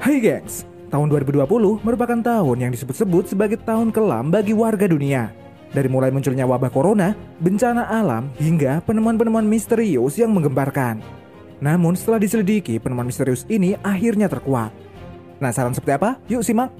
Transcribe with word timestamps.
Hai 0.00 0.16
gengs, 0.16 0.64
tahun 0.88 1.12
2020 1.12 1.84
merupakan 1.84 2.16
tahun 2.16 2.56
yang 2.56 2.72
disebut-sebut 2.72 3.36
sebagai 3.36 3.60
tahun 3.60 3.92
kelam 3.92 4.32
bagi 4.32 4.56
warga 4.56 4.88
dunia. 4.88 5.28
Dari 5.76 5.92
mulai 5.92 6.08
munculnya 6.08 6.48
wabah 6.48 6.72
corona, 6.72 7.12
bencana 7.36 7.84
alam, 7.84 8.32
hingga 8.40 8.80
penemuan-penemuan 8.88 9.44
misterius 9.44 10.16
yang 10.16 10.32
menggemparkan. 10.32 11.04
Namun 11.60 12.00
setelah 12.00 12.16
diselidiki, 12.16 12.80
penemuan 12.80 13.12
misterius 13.12 13.44
ini 13.52 13.76
akhirnya 13.84 14.32
terkuak. 14.32 14.72
Penasaran 15.36 15.76
seperti 15.76 15.92
apa? 16.00 16.16
Yuk 16.32 16.40
simak! 16.40 16.72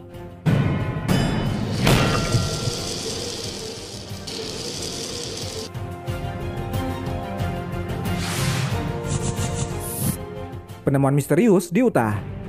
Penemuan 10.88 11.12
misterius 11.12 11.68
di 11.68 11.84
Utah 11.84 12.39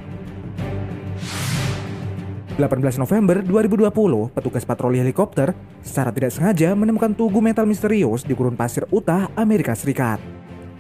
18 2.62 3.02
November 3.02 3.42
2020, 3.42 4.30
petugas 4.38 4.62
patroli 4.62 5.02
helikopter 5.02 5.58
secara 5.82 6.14
tidak 6.14 6.30
sengaja 6.30 6.78
menemukan 6.78 7.10
tugu 7.10 7.42
metal 7.42 7.66
misterius 7.66 8.22
di 8.22 8.38
gurun 8.38 8.54
pasir 8.54 8.86
Utah, 8.94 9.32
Amerika 9.34 9.74
Serikat. 9.74 10.22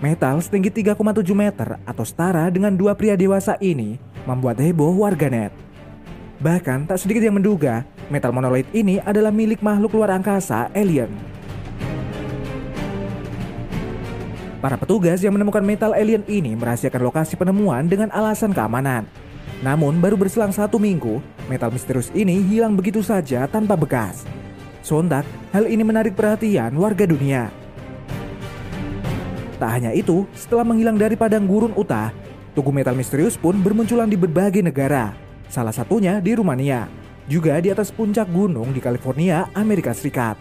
Metal 0.01 0.37
setinggi 0.41 0.69
3,7 0.69 0.97
meter 1.33 1.77
atau 1.85 2.05
setara 2.05 2.49
dengan 2.49 2.73
dua 2.73 2.93
pria 2.97 3.13
dewasa 3.13 3.57
ini 3.61 4.01
membuat 4.25 4.57
heboh 4.61 5.01
warganet. 5.01 5.53
Bahkan 6.41 6.89
tak 6.89 6.97
sedikit 6.97 7.21
yang 7.21 7.37
menduga 7.37 7.85
metal 8.09 8.33
monolith 8.33 8.69
ini 8.73 8.97
adalah 9.01 9.29
milik 9.29 9.61
makhluk 9.61 9.93
luar 9.93 10.17
angkasa 10.17 10.73
alien. 10.73 11.09
Para 14.61 14.77
petugas 14.77 15.21
yang 15.21 15.33
menemukan 15.33 15.65
metal 15.65 15.93
alien 15.93 16.21
ini 16.29 16.53
merahasiakan 16.53 17.01
lokasi 17.01 17.33
penemuan 17.33 17.89
dengan 17.89 18.13
alasan 18.13 18.53
keamanan. 18.53 19.20
Namun 19.61 20.01
baru 20.01 20.17
berselang 20.17 20.49
satu 20.49 20.81
minggu, 20.81 21.21
metal 21.45 21.69
misterius 21.69 22.09
ini 22.17 22.41
hilang 22.41 22.73
begitu 22.73 23.05
saja 23.05 23.45
tanpa 23.45 23.77
bekas. 23.77 24.25
Sontak, 24.81 25.21
hal 25.53 25.69
ini 25.69 25.85
menarik 25.85 26.17
perhatian 26.17 26.73
warga 26.73 27.05
dunia. 27.05 27.53
Tak 29.61 29.69
hanya 29.77 29.93
itu, 29.93 30.25
setelah 30.33 30.65
menghilang 30.65 30.97
dari 30.97 31.13
padang 31.13 31.45
gurun 31.45 31.77
Utah, 31.77 32.09
tugu 32.57 32.73
metal 32.73 32.97
misterius 32.97 33.37
pun 33.37 33.61
bermunculan 33.61 34.09
di 34.09 34.17
berbagai 34.17 34.65
negara. 34.65 35.13
Salah 35.45 35.69
satunya 35.69 36.17
di 36.17 36.33
Rumania, 36.33 36.89
juga 37.29 37.61
di 37.61 37.69
atas 37.69 37.93
puncak 37.93 38.25
gunung 38.33 38.73
di 38.73 38.81
California, 38.81 39.45
Amerika 39.53 39.93
Serikat. 39.93 40.33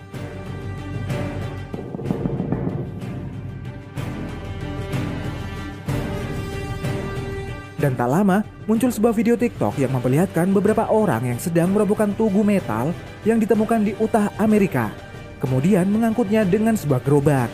Dan 7.80 7.96
tak 7.96 8.12
lama, 8.12 8.44
muncul 8.68 8.92
sebuah 8.92 9.16
video 9.16 9.40
TikTok 9.40 9.80
yang 9.80 9.96
memperlihatkan 9.96 10.52
beberapa 10.52 10.84
orang 10.92 11.32
yang 11.32 11.40
sedang 11.40 11.72
merobohkan 11.72 12.12
tugu 12.12 12.44
metal 12.44 12.92
yang 13.24 13.40
ditemukan 13.40 13.88
di 13.88 13.96
Utah, 13.96 14.28
Amerika. 14.36 14.92
Kemudian 15.40 15.88
mengangkutnya 15.88 16.44
dengan 16.44 16.76
sebuah 16.76 17.00
gerobak. 17.00 17.48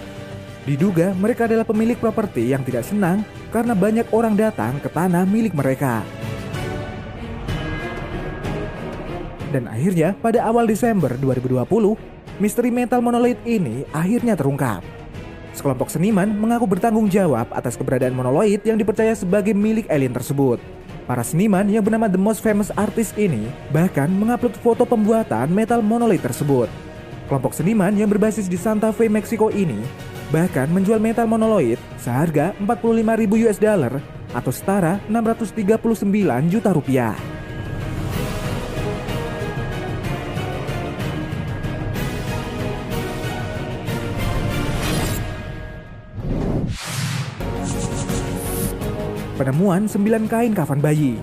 Diduga 0.66 1.14
mereka 1.14 1.47
adalah 1.47 1.62
pemilik 1.62 1.94
properti 1.94 2.50
yang 2.50 2.66
tidak 2.66 2.82
senang 2.82 3.22
karena 3.54 3.78
banyak 3.78 4.10
orang 4.10 4.34
datang 4.34 4.82
ke 4.82 4.91
tanah 4.91 5.22
milik 5.22 5.54
mereka. 5.54 6.03
Dan 9.54 9.70
akhirnya 9.70 10.19
pada 10.19 10.43
awal 10.43 10.66
Desember 10.66 11.14
2020, 11.22 11.70
misteri 12.43 12.75
metal 12.75 12.98
monolith 12.98 13.38
ini 13.47 13.87
akhirnya 13.94 14.34
terungkap. 14.34 14.82
Sekelompok 15.56 15.89
seniman 15.89 16.28
mengaku 16.37 16.69
bertanggung 16.69 17.09
jawab 17.09 17.49
atas 17.49 17.81
keberadaan 17.81 18.12
monolith 18.12 18.61
yang 18.69 18.77
dipercaya 18.77 19.17
sebagai 19.17 19.56
milik 19.56 19.89
alien 19.89 20.12
tersebut. 20.12 20.61
Para 21.09 21.25
seniman 21.25 21.65
yang 21.65 21.81
bernama 21.81 22.12
The 22.12 22.21
Most 22.21 22.44
Famous 22.44 22.69
Artist 22.77 23.17
ini 23.17 23.49
bahkan 23.72 24.12
mengupload 24.12 24.53
foto 24.61 24.84
pembuatan 24.84 25.49
metal 25.49 25.81
monolith 25.81 26.21
tersebut. 26.21 26.69
Kelompok 27.33 27.56
seniman 27.56 27.97
yang 27.97 28.12
berbasis 28.12 28.53
di 28.53 28.61
Santa 28.61 28.93
Fe, 28.93 29.09
Meksiko 29.09 29.49
ini 29.49 29.81
bahkan 30.28 30.69
menjual 30.69 31.00
metal 31.00 31.25
monolith 31.25 31.81
seharga 31.97 32.53
45.000 32.61 33.43
US 33.49 33.56
dollar 33.56 33.97
atau 34.37 34.53
setara 34.53 35.00
639 35.09 36.53
juta 36.53 36.71
rupiah. 36.77 37.35
Penemuan 49.36 49.84
9 49.84 50.32
kain 50.32 50.56
kafan 50.56 50.80
bayi. 50.80 51.20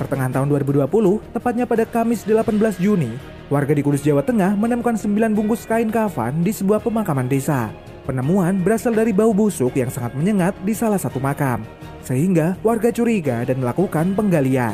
Pertengahan 0.00 0.32
tahun 0.32 0.48
2020, 0.48 1.20
tepatnya 1.36 1.68
pada 1.68 1.84
Kamis 1.84 2.24
18 2.24 2.80
Juni, 2.80 3.12
warga 3.52 3.76
di 3.76 3.84
Kudus, 3.84 4.00
Jawa 4.00 4.24
Tengah 4.24 4.56
menemukan 4.56 4.96
9 4.96 5.36
bungkus 5.36 5.68
kain 5.68 5.92
kafan 5.92 6.40
di 6.40 6.56
sebuah 6.56 6.80
pemakaman 6.80 7.28
desa. 7.28 7.68
Penemuan 8.08 8.64
berasal 8.64 8.96
dari 8.96 9.12
bau 9.12 9.36
busuk 9.36 9.76
yang 9.76 9.92
sangat 9.92 10.16
menyengat 10.16 10.56
di 10.64 10.72
salah 10.72 10.96
satu 10.96 11.20
makam, 11.20 11.60
sehingga 12.00 12.56
warga 12.64 12.88
curiga 12.88 13.44
dan 13.44 13.60
melakukan 13.60 14.16
penggalian. 14.16 14.72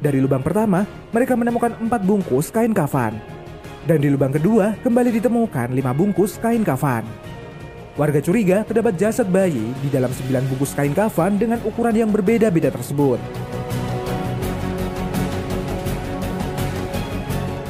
Dari 0.00 0.16
lubang 0.16 0.40
pertama, 0.40 0.88
mereka 1.12 1.36
menemukan 1.36 1.76
4 1.76 1.92
bungkus 2.08 2.48
kain 2.48 2.72
kafan. 2.72 3.20
Dan 3.84 4.00
di 4.00 4.08
lubang 4.08 4.32
kedua, 4.32 4.80
kembali 4.80 5.12
ditemukan 5.12 5.76
5 5.76 5.92
bungkus 5.92 6.40
kain 6.40 6.64
kafan. 6.64 7.04
Warga 7.98 8.22
curiga 8.22 8.62
terdapat 8.62 8.94
jasad 8.94 9.26
bayi 9.26 9.74
di 9.82 9.90
dalam 9.90 10.14
sembilan 10.14 10.46
bungkus 10.46 10.70
kain 10.70 10.94
kafan 10.94 11.34
dengan 11.34 11.58
ukuran 11.66 11.98
yang 11.98 12.14
berbeda-beda 12.14 12.70
tersebut. 12.70 13.18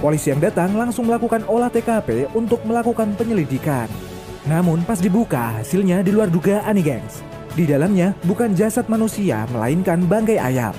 Polisi 0.05 0.29
yang 0.29 0.45
datang 0.45 0.77
langsung 0.77 1.09
melakukan 1.09 1.49
olah 1.49 1.73
TKP 1.73 2.29
untuk 2.37 2.61
melakukan 2.69 3.17
penyelidikan. 3.17 3.89
Namun 4.45 4.85
pas 4.85 5.01
dibuka 5.01 5.65
hasilnya 5.65 6.05
di 6.05 6.13
luar 6.13 6.29
dugaan 6.29 6.77
nih 6.77 6.85
gengs. 6.93 7.25
Di 7.57 7.65
dalamnya 7.65 8.13
bukan 8.29 8.53
jasad 8.53 8.85
manusia 8.93 9.49
melainkan 9.49 10.05
bangkai 10.05 10.37
ayam. 10.37 10.77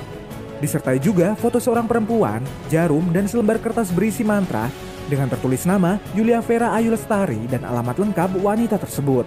Disertai 0.62 1.02
juga 1.02 1.34
foto 1.34 1.58
seorang 1.58 1.90
perempuan, 1.90 2.46
jarum, 2.70 3.10
dan 3.10 3.26
selembar 3.26 3.58
kertas 3.58 3.90
berisi 3.90 4.22
mantra 4.22 4.70
dengan 5.10 5.26
tertulis 5.26 5.66
nama 5.66 5.98
Yulia 6.14 6.38
Vera 6.46 6.70
Ayu 6.78 6.94
Lestari 6.94 7.50
dan 7.50 7.66
alamat 7.66 7.98
lengkap 7.98 8.38
wanita 8.46 8.78
tersebut. 8.78 9.26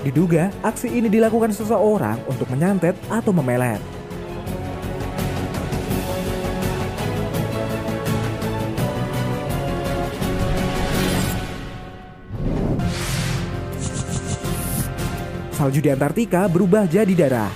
Diduga 0.00 0.48
aksi 0.64 0.88
ini 0.88 1.12
dilakukan 1.12 1.52
seseorang 1.52 2.16
untuk 2.24 2.48
menyantet 2.48 2.96
atau 3.12 3.30
memelet. 3.36 3.78
Salju 15.58 15.82
di 15.82 15.90
Antartika 15.90 16.46
berubah 16.46 16.86
jadi 16.86 17.12
darah. 17.18 17.50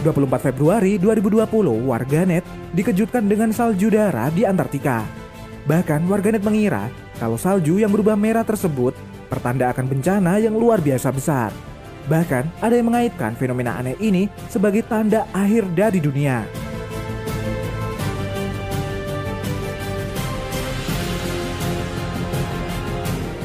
24 0.00 0.48
Februari 0.48 0.96
2020, 0.96 1.44
warganet 1.84 2.40
dikejutkan 2.72 3.28
dengan 3.28 3.52
salju 3.52 3.92
darah 3.92 4.32
di 4.32 4.48
Antartika. 4.48 5.19
Bahkan 5.68 6.08
warganet 6.08 6.40
mengira 6.40 6.88
kalau 7.20 7.36
salju 7.36 7.76
yang 7.76 7.92
berubah 7.92 8.16
merah 8.16 8.46
tersebut 8.46 8.96
pertanda 9.28 9.68
akan 9.70 9.86
bencana 9.86 10.40
yang 10.40 10.56
luar 10.56 10.80
biasa 10.80 11.12
besar. 11.12 11.50
Bahkan 12.08 12.64
ada 12.64 12.74
yang 12.74 12.88
mengaitkan 12.88 13.36
fenomena 13.36 13.76
aneh 13.76 13.94
ini 14.00 14.26
sebagai 14.48 14.82
tanda 14.88 15.28
akhir 15.36 15.68
dari 15.76 16.00
dunia. 16.00 16.42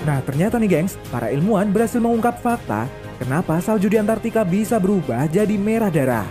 Nah 0.05 0.21
ternyata 0.21 0.61
nih 0.61 0.69
gengs, 0.69 1.01
para 1.09 1.33
ilmuwan 1.33 1.73
berhasil 1.73 1.97
mengungkap 1.97 2.37
fakta 2.37 2.85
kenapa 3.17 3.57
salju 3.57 3.89
di 3.89 3.97
Antartika 3.97 4.45
bisa 4.45 4.77
berubah 4.77 5.25
jadi 5.25 5.57
merah 5.57 5.89
darah. 5.89 6.29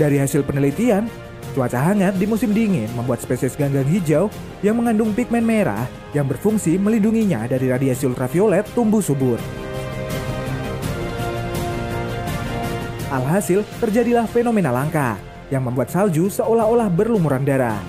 Dari 0.00 0.16
hasil 0.16 0.40
penelitian, 0.48 1.04
Cuaca 1.50 1.82
hangat 1.82 2.14
di 2.14 2.30
musim 2.30 2.54
dingin 2.54 2.86
membuat 2.94 3.18
spesies 3.18 3.58
ganggang 3.58 3.82
hijau 3.82 4.30
yang 4.62 4.78
mengandung 4.78 5.10
pigmen 5.10 5.42
merah 5.42 5.82
yang 6.14 6.30
berfungsi 6.30 6.78
melindunginya 6.78 7.50
dari 7.50 7.66
radiasi 7.66 8.06
ultraviolet 8.06 8.62
tumbuh 8.70 9.02
subur. 9.02 9.34
Alhasil, 13.10 13.66
terjadilah 13.82 14.30
fenomena 14.30 14.70
langka 14.70 15.18
yang 15.50 15.66
membuat 15.66 15.90
salju 15.90 16.30
seolah-olah 16.30 16.86
berlumuran 16.86 17.42
darah. 17.42 17.82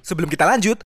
Sebelum 0.00 0.32
kita 0.32 0.48
lanjut, 0.48 0.87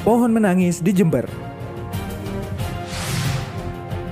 Pohon 0.00 0.32
menangis 0.32 0.80
di 0.80 0.96
Jember. 0.96 1.28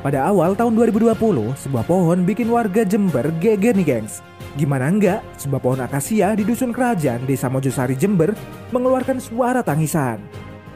Pada 0.04 0.28
awal 0.28 0.52
tahun 0.52 0.76
2020, 0.76 1.16
sebuah 1.56 1.84
pohon 1.88 2.28
bikin 2.28 2.52
warga 2.52 2.84
Jember 2.84 3.32
geger 3.40 3.72
nih 3.72 3.96
gengs. 3.96 4.20
Gimana 4.60 4.92
enggak, 4.92 5.24
sebuah 5.40 5.64
pohon 5.64 5.80
akasia 5.80 6.36
di 6.36 6.44
Dusun 6.44 6.76
Kerajaan, 6.76 7.24
Desa 7.24 7.48
Mojosari, 7.48 7.96
Jember, 7.96 8.36
mengeluarkan 8.68 9.16
suara 9.16 9.64
tangisan. 9.64 10.20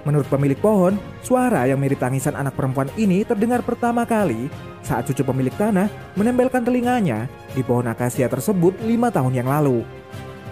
Menurut 0.09 0.33
pemilik 0.33 0.57
pohon, 0.57 0.97
suara 1.21 1.69
yang 1.69 1.77
mirip 1.77 2.01
tangisan 2.01 2.33
anak 2.33 2.57
perempuan 2.57 2.89
ini 2.97 3.21
terdengar 3.21 3.61
pertama 3.61 4.09
kali 4.09 4.49
saat 4.81 5.05
cucu 5.05 5.21
pemilik 5.29 5.53
tanah 5.61 5.93
menempelkan 6.17 6.65
telinganya 6.65 7.29
di 7.53 7.61
pohon 7.61 7.85
akasia 7.85 8.33
tersebut 8.33 8.81
lima 8.89 9.13
tahun 9.13 9.37
yang 9.37 9.53
lalu. 9.53 9.85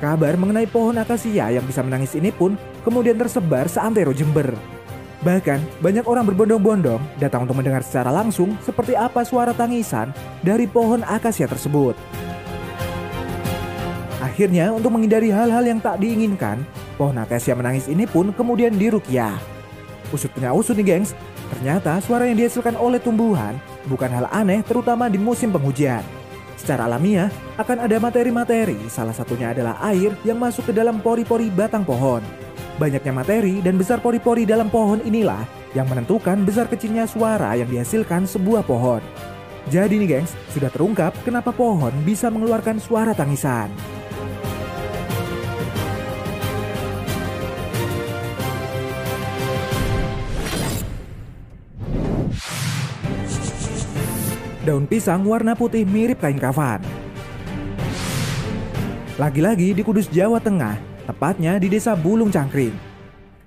Kabar 0.04 0.36
mengenai 0.36 0.68
pohon 0.68 1.00
akasia 1.00 1.48
yang 1.48 1.64
bisa 1.64 1.80
menangis 1.80 2.12
ini 2.12 2.28
pun 2.28 2.60
kemudian 2.82 3.16
tersebar 3.16 3.66
seantero 3.66 4.12
Jember. 4.12 4.52
Bahkan, 5.20 5.84
banyak 5.84 6.08
orang 6.08 6.24
berbondong-bondong 6.32 7.20
datang 7.20 7.44
untuk 7.44 7.60
mendengar 7.60 7.84
secara 7.84 8.08
langsung 8.08 8.56
seperti 8.64 8.96
apa 8.96 9.20
suara 9.20 9.52
tangisan 9.52 10.16
dari 10.40 10.64
pohon 10.64 11.04
akasia 11.04 11.44
tersebut. 11.44 11.92
Akhirnya, 14.24 14.72
untuk 14.72 14.96
menghindari 14.96 15.28
hal-hal 15.28 15.60
yang 15.60 15.76
tak 15.76 16.00
diinginkan, 16.00 16.64
pohon 16.96 17.20
akasia 17.20 17.52
menangis 17.52 17.84
ini 17.88 18.08
pun 18.08 18.32
kemudian 18.32 18.72
dirukyah. 18.72 19.36
Usut 20.08 20.32
punya 20.32 20.56
usut 20.56 20.72
nih 20.80 20.96
gengs, 20.96 21.12
ternyata 21.52 22.00
suara 22.00 22.24
yang 22.24 22.40
dihasilkan 22.40 22.74
oleh 22.80 22.96
tumbuhan 22.96 23.60
bukan 23.88 24.10
hal 24.12 24.26
aneh 24.32 24.64
terutama 24.64 25.12
di 25.12 25.20
musim 25.20 25.52
penghujan. 25.52 26.04
Secara 26.60 26.84
alamiah, 26.84 27.32
akan 27.56 27.88
ada 27.88 27.96
materi-materi, 27.96 28.76
salah 28.92 29.16
satunya 29.16 29.56
adalah 29.56 29.80
air 29.88 30.12
yang 30.28 30.36
masuk 30.36 30.68
ke 30.68 30.72
dalam 30.76 31.00
pori-pori 31.00 31.48
batang 31.48 31.84
pohon. 31.84 32.20
Banyaknya 32.80 33.12
materi 33.12 33.60
dan 33.60 33.76
besar 33.76 34.00
pori-pori 34.00 34.48
dalam 34.48 34.72
pohon 34.72 35.04
inilah 35.04 35.44
yang 35.76 35.84
menentukan 35.84 36.40
besar 36.48 36.64
kecilnya 36.64 37.04
suara 37.04 37.52
yang 37.52 37.68
dihasilkan 37.68 38.24
sebuah 38.24 38.64
pohon. 38.64 39.04
Jadi 39.68 40.00
nih 40.00 40.08
gengs, 40.08 40.32
sudah 40.56 40.72
terungkap 40.72 41.12
kenapa 41.20 41.52
pohon 41.52 41.92
bisa 42.08 42.32
mengeluarkan 42.32 42.80
suara 42.80 43.12
tangisan. 43.12 43.68
daun 54.70 54.86
pisang 54.86 55.26
warna 55.26 55.58
putih 55.58 55.82
mirip 55.82 56.22
kain 56.22 56.38
kafan. 56.38 56.78
Lagi-lagi 59.18 59.74
di 59.74 59.82
Kudus, 59.82 60.06
Jawa 60.08 60.38
Tengah, 60.38 60.89
tepatnya 61.20 61.60
di 61.60 61.68
desa 61.68 61.92
Bulung 61.92 62.32
Cangkring. 62.32 62.72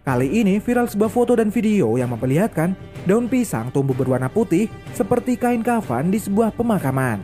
Kali 0.06 0.30
ini 0.30 0.62
viral 0.62 0.86
sebuah 0.86 1.10
foto 1.10 1.34
dan 1.34 1.50
video 1.50 1.98
yang 1.98 2.14
memperlihatkan 2.14 2.78
daun 3.10 3.25
pisang 3.25 3.74
tumbuh 3.74 3.98
berwarna 3.98 4.30
putih 4.30 4.70
seperti 4.94 5.34
kain 5.34 5.66
kafan 5.66 6.14
di 6.14 6.22
sebuah 6.22 6.54
pemakaman. 6.54 7.18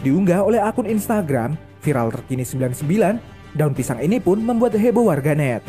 Diunggah 0.00 0.48
oleh 0.48 0.64
akun 0.64 0.88
Instagram 0.88 1.60
viral 1.84 2.08
terkini 2.08 2.40
99, 2.40 3.20
daun 3.52 3.76
pisang 3.76 4.00
ini 4.00 4.16
pun 4.16 4.40
membuat 4.40 4.80
heboh 4.80 5.12
warganet. 5.12 5.60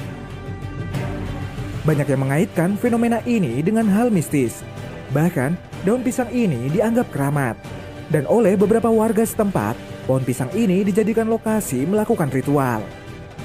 Banyak 1.84 2.08
yang 2.08 2.24
mengaitkan 2.24 2.80
fenomena 2.80 3.20
ini 3.28 3.60
dengan 3.60 3.92
hal 3.92 4.08
mistis. 4.08 4.64
Bahkan, 5.12 5.84
daun 5.84 6.00
pisang 6.00 6.32
ini 6.32 6.72
dianggap 6.72 7.12
keramat. 7.12 7.60
Dan 8.08 8.24
oleh 8.32 8.56
beberapa 8.56 8.88
warga 8.88 9.28
setempat, 9.28 9.76
pohon 10.08 10.24
pisang 10.24 10.48
ini 10.56 10.88
dijadikan 10.88 11.28
lokasi 11.28 11.84
melakukan 11.84 12.32
ritual. 12.32 13.03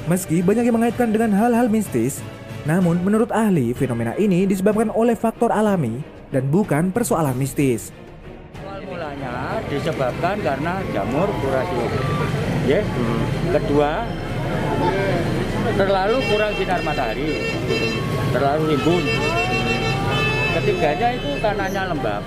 Meski 0.08 0.40
banyak 0.40 0.64
yang 0.64 0.76
mengaitkan 0.81 1.12
dengan 1.12 1.37
hal-hal 1.37 1.69
mistis, 1.69 2.25
namun 2.64 2.96
menurut 3.05 3.28
ahli 3.28 3.76
fenomena 3.76 4.16
ini 4.16 4.49
disebabkan 4.49 4.88
oleh 4.88 5.12
faktor 5.12 5.52
alami 5.52 6.00
dan 6.32 6.49
bukan 6.49 6.88
persoalan 6.88 7.37
mistis. 7.37 7.93
Awal 8.64 8.88
mulanya 8.88 9.60
disebabkan 9.69 10.40
karena 10.40 10.81
jamur 10.96 11.28
kurasium. 11.44 11.93
Ya. 12.64 12.81
Kedua, 13.52 14.08
terlalu 15.76 16.16
kurang 16.32 16.52
sinar 16.56 16.81
matahari, 16.81 17.28
terlalu 18.32 18.62
rimbun 18.76 19.04
ketiganya 20.58 21.08
itu 21.14 21.31
tanahnya 21.38 21.82
lembab 21.93 22.22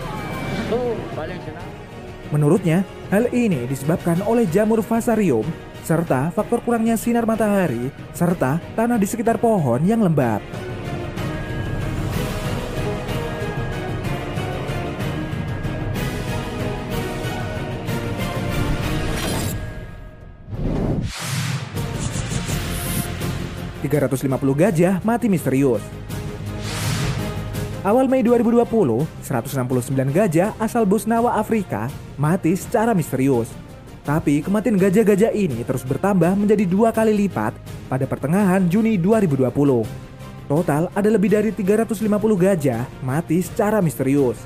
itu 0.55 0.81
paling 1.17 1.39
senang 1.43 1.69
Menurutnya, 2.31 2.87
hal 3.11 3.27
ini 3.35 3.67
disebabkan 3.67 4.23
oleh 4.23 4.47
jamur 4.47 4.79
vasarium 4.79 5.43
serta 5.81 6.29
faktor 6.31 6.61
kurangnya 6.61 6.95
sinar 6.97 7.25
matahari 7.25 7.89
serta 8.13 8.61
tanah 8.77 8.97
di 9.01 9.07
sekitar 9.09 9.41
pohon 9.41 9.81
yang 9.85 10.01
lembab. 10.01 10.41
...350 23.91 24.39
gajah 24.55 25.03
mati 25.03 25.27
misterius. 25.27 25.83
Awal 27.81 28.05
Mei 28.07 28.21
2020, 28.21 28.63
169 29.25 30.13
gajah 30.13 30.53
asal 30.61 30.85
Bosnawa 30.85 31.35
Afrika 31.41 31.89
mati 32.13 32.53
secara 32.53 32.93
misterius. 32.93 33.49
Tapi 34.01 34.41
kematian 34.41 34.81
gajah-gajah 34.81 35.29
ini 35.29 35.61
terus 35.61 35.85
bertambah 35.85 36.33
menjadi 36.33 36.65
dua 36.65 36.89
kali 36.89 37.13
lipat 37.13 37.53
pada 37.85 38.09
pertengahan 38.09 38.65
Juni 38.65 38.97
2020. 38.97 39.45
Total 40.49 40.89
ada 40.91 41.09
lebih 41.09 41.29
dari 41.29 41.53
350 41.53 42.09
gajah 42.33 42.83
mati 43.05 43.37
secara 43.45 43.77
misterius. 43.77 44.41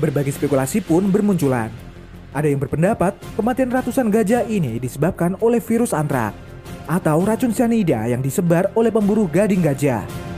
Berbagai 0.00 0.32
spekulasi 0.34 0.80
pun 0.80 1.04
bermunculan. 1.12 1.68
Ada 2.32 2.48
yang 2.48 2.64
berpendapat 2.64 3.12
kematian 3.36 3.68
ratusan 3.68 4.08
gajah 4.08 4.48
ini 4.48 4.80
disebabkan 4.80 5.36
oleh 5.44 5.60
virus 5.60 5.92
antrak 5.92 6.32
atau 6.88 7.20
racun 7.22 7.52
cyanida 7.52 8.08
yang 8.08 8.24
disebar 8.24 8.72
oleh 8.72 8.88
pemburu 8.88 9.28
gading 9.28 9.60
gajah. 9.60 10.31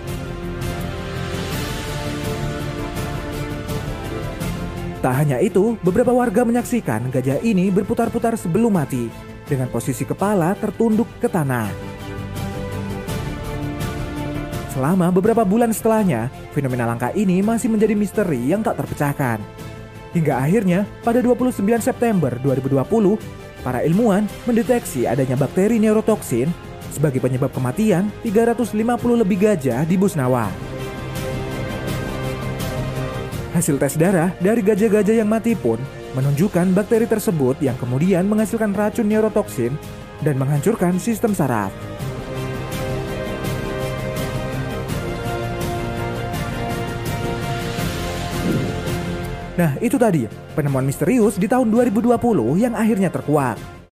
Tak 5.04 5.20
hanya 5.20 5.36
itu, 5.36 5.76
beberapa 5.84 6.16
warga 6.16 6.48
menyaksikan 6.48 7.12
gajah 7.12 7.36
ini 7.44 7.68
berputar-putar 7.68 8.40
sebelum 8.40 8.72
mati 8.72 9.12
dengan 9.44 9.68
posisi 9.68 10.00
kepala 10.08 10.56
tertunduk 10.56 11.04
ke 11.20 11.28
tanah. 11.28 11.68
Selama 14.72 15.12
beberapa 15.12 15.44
bulan 15.44 15.76
setelahnya, 15.76 16.32
fenomena 16.56 16.88
langka 16.88 17.12
ini 17.12 17.44
masih 17.44 17.68
menjadi 17.68 17.92
misteri 17.92 18.48
yang 18.48 18.64
tak 18.64 18.80
terpecahkan. 18.80 19.44
Hingga 20.16 20.40
akhirnya, 20.40 20.88
pada 21.04 21.20
29 21.20 21.84
September 21.84 22.32
2020, 22.40 23.20
para 23.60 23.84
ilmuwan 23.84 24.24
mendeteksi 24.48 25.04
adanya 25.04 25.36
bakteri 25.36 25.76
neurotoksin 25.84 26.48
sebagai 26.88 27.20
penyebab 27.20 27.52
kematian 27.52 28.08
350 28.24 28.72
lebih 29.20 29.36
gajah 29.36 29.84
di 29.84 30.00
Busnawa. 30.00 30.73
Hasil 33.54 33.78
tes 33.78 33.94
darah 33.94 34.34
dari 34.42 34.66
gajah-gajah 34.66 35.22
yang 35.22 35.30
mati 35.30 35.54
pun 35.54 35.78
menunjukkan 36.18 36.74
bakteri 36.74 37.06
tersebut 37.06 37.54
yang 37.62 37.78
kemudian 37.78 38.26
menghasilkan 38.26 38.74
racun 38.74 39.06
neurotoksin 39.06 39.78
dan 40.26 40.34
menghancurkan 40.34 40.98
sistem 40.98 41.30
saraf. 41.38 41.70
Nah, 49.54 49.78
itu 49.78 49.94
tadi 50.02 50.26
penemuan 50.58 50.82
misterius 50.82 51.38
di 51.38 51.46
tahun 51.46 51.70
2020 51.70 52.58
yang 52.58 52.74
akhirnya 52.74 53.06
terkuak. 53.06 53.73